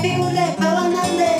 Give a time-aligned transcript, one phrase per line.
[0.00, 1.39] Happy Birthday, Baba Monday.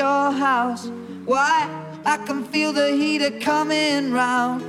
[0.00, 0.86] your house.
[1.26, 1.56] Why?
[2.04, 4.64] I can feel the heater coming round.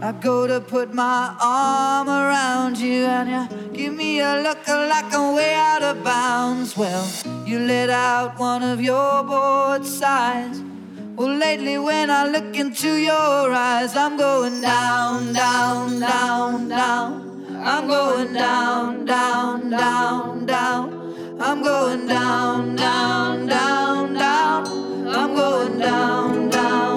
[0.00, 3.42] I go to put my arm around you, and you
[3.78, 6.76] give me a look like I'm way out of bounds.
[6.76, 7.04] Well,
[7.44, 10.62] you let out one of your bored sighs.
[11.16, 17.08] Well, lately when I look into your eyes, I'm going down, down, down, down.
[17.72, 21.05] I'm going down, down, down, down.
[21.38, 24.66] I'm going down, down, down, down.
[25.08, 26.95] I'm going down, down.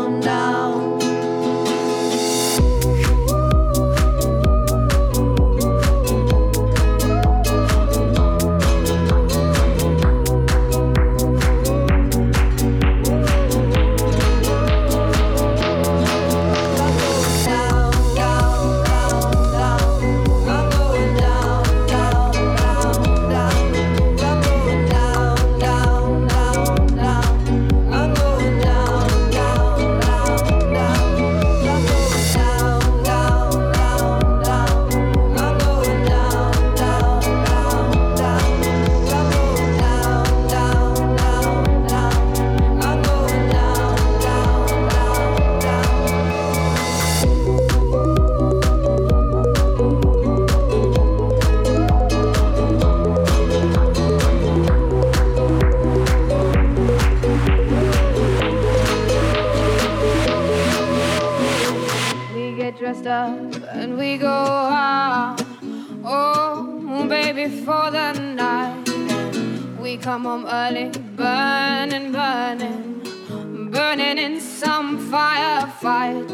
[70.09, 76.27] come home early, burning, burning, burning in some firefight.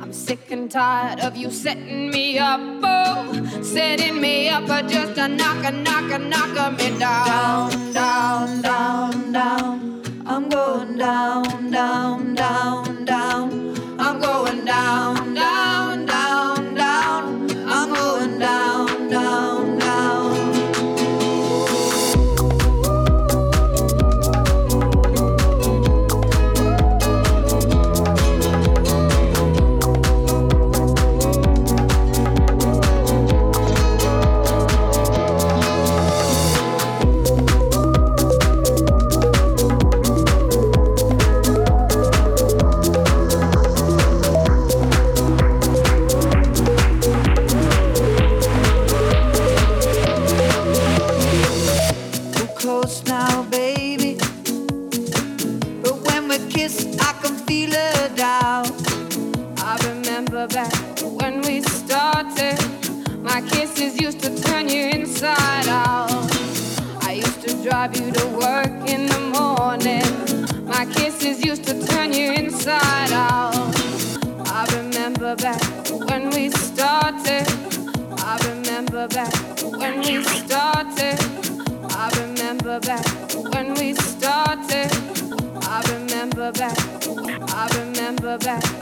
[0.00, 5.16] I'm sick and tired of you setting me up, oh, setting me up, but just
[5.18, 10.02] a knock, a knock, a knock me down, down, down, down.
[10.26, 12.29] I'm going down, down.
[71.70, 73.54] could turn you inside out.
[74.48, 75.62] I remember back
[76.08, 77.46] when we started.
[78.18, 79.32] I remember back
[79.78, 81.20] when we started.
[81.90, 83.06] I remember back
[83.52, 84.90] when we started.
[85.62, 86.78] I remember back.
[87.54, 88.79] I remember back.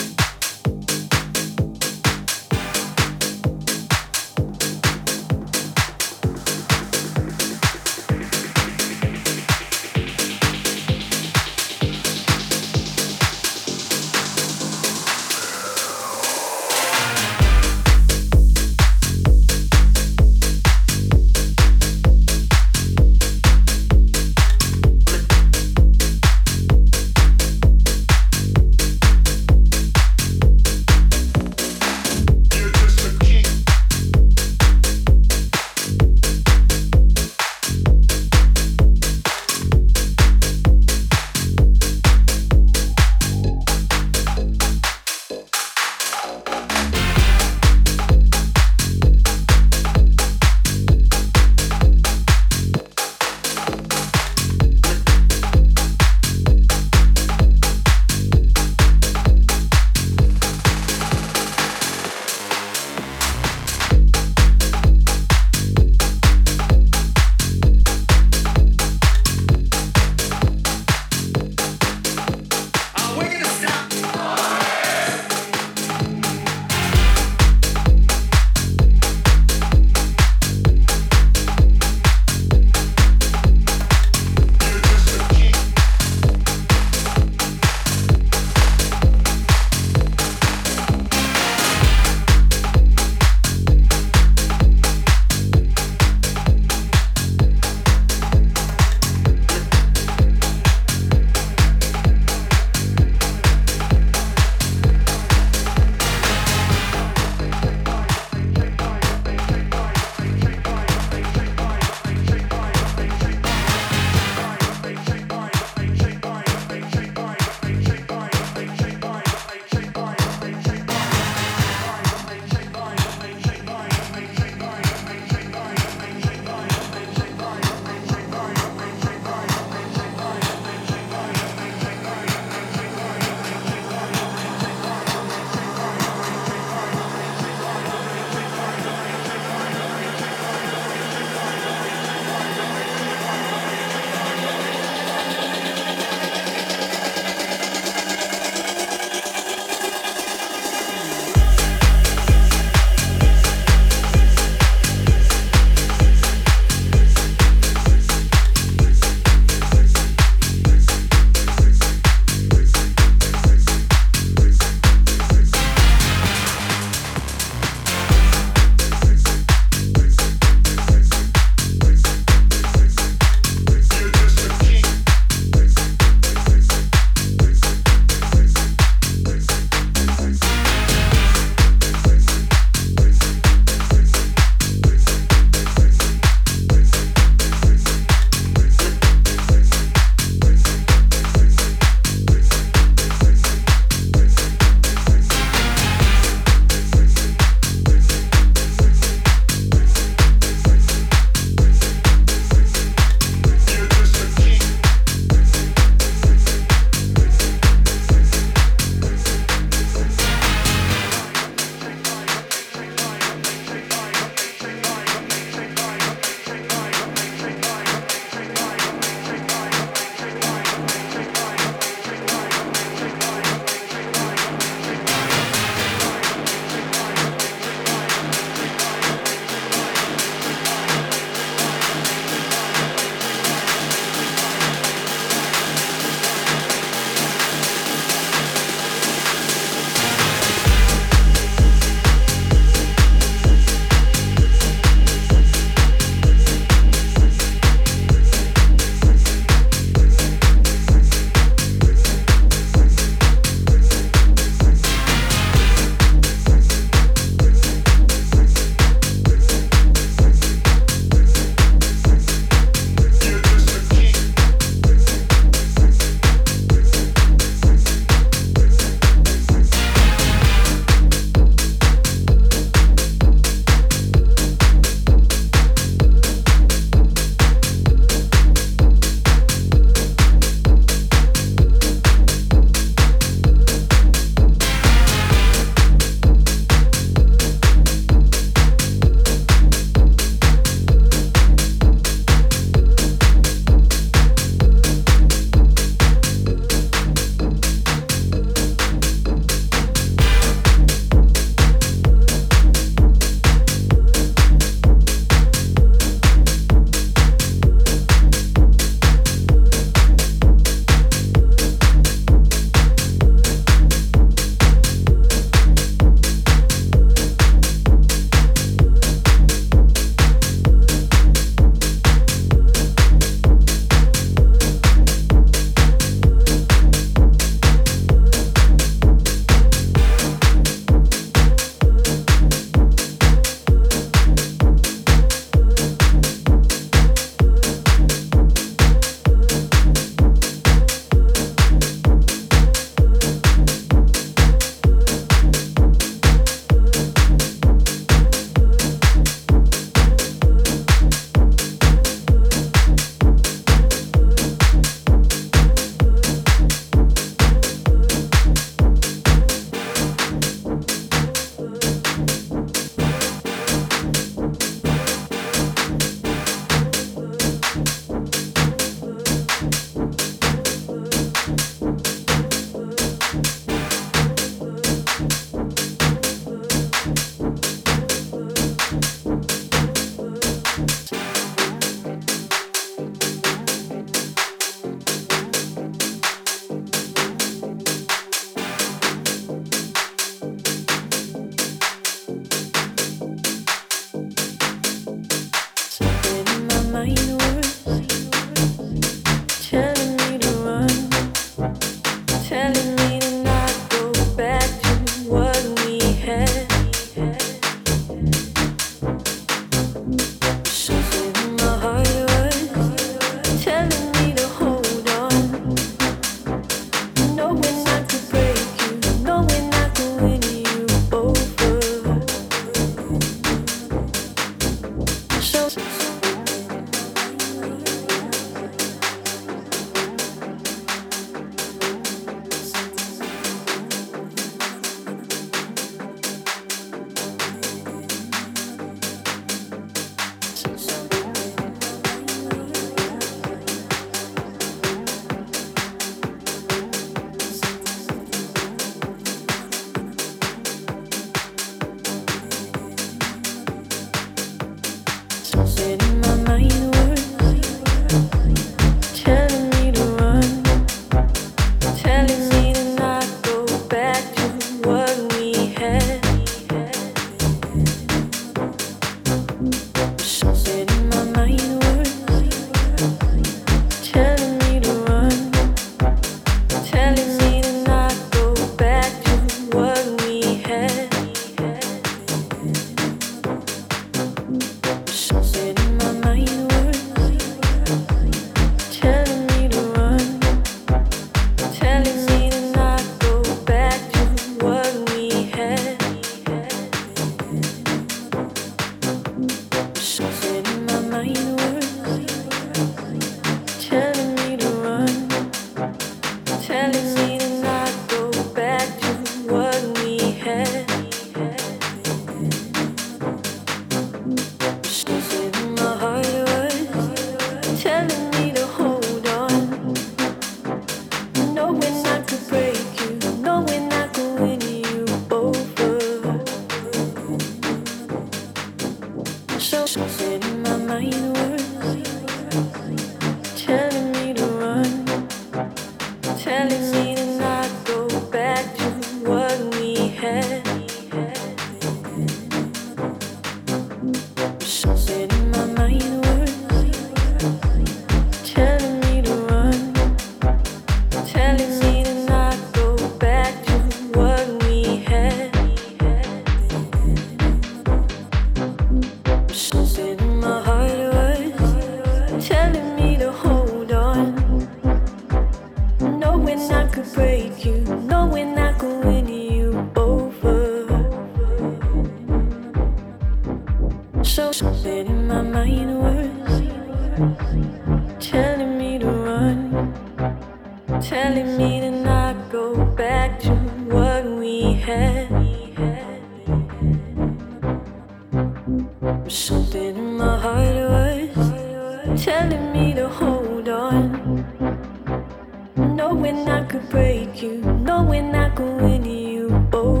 [595.75, 599.69] knowing I could break you, knowing I could win you.
[599.73, 600.00] Oh.